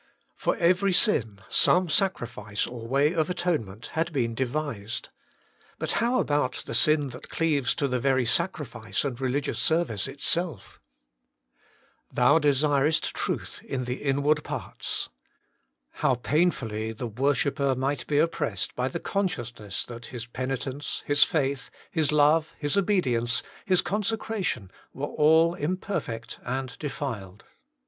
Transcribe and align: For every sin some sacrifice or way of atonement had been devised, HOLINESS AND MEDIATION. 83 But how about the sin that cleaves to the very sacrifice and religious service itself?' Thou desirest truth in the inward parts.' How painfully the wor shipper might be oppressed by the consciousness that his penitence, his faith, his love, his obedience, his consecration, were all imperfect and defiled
For 0.35 0.55
every 0.55 0.93
sin 0.93 1.41
some 1.47 1.87
sacrifice 1.87 2.65
or 2.65 2.87
way 2.87 3.13
of 3.13 3.29
atonement 3.29 3.85
had 3.93 4.11
been 4.11 4.33
devised, 4.33 5.09
HOLINESS 5.09 5.11
AND 5.13 5.79
MEDIATION. 5.81 5.95
83 5.95 6.01
But 6.01 6.13
how 6.15 6.19
about 6.19 6.53
the 6.65 6.73
sin 6.73 7.09
that 7.09 7.29
cleaves 7.29 7.75
to 7.75 7.87
the 7.87 7.99
very 7.99 8.25
sacrifice 8.25 9.05
and 9.05 9.21
religious 9.21 9.59
service 9.59 10.07
itself?' 10.07 10.81
Thou 12.17 12.39
desirest 12.39 13.13
truth 13.13 13.61
in 13.63 13.83
the 13.83 14.01
inward 14.01 14.43
parts.' 14.43 15.09
How 15.91 16.15
painfully 16.15 16.93
the 16.93 17.05
wor 17.05 17.35
shipper 17.35 17.75
might 17.75 18.07
be 18.07 18.17
oppressed 18.17 18.73
by 18.75 18.87
the 18.87 18.99
consciousness 18.99 19.85
that 19.85 20.07
his 20.07 20.25
penitence, 20.25 21.03
his 21.05 21.21
faith, 21.23 21.69
his 21.91 22.11
love, 22.11 22.55
his 22.57 22.75
obedience, 22.75 23.43
his 23.65 23.83
consecration, 23.83 24.71
were 24.95 25.05
all 25.05 25.53
imperfect 25.53 26.39
and 26.43 26.75
defiled 26.79 27.45